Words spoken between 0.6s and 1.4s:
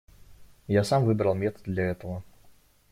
И я сам выбрал